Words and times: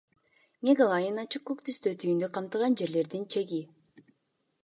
Мегалайн 0.67 1.19
–ачык 1.23 1.43
көк 1.49 1.61
түстө, 1.69 1.93
түйүндү 2.05 2.31
камтыган 2.39 2.79
жерлердин 2.81 3.29
чеги. 3.35 3.63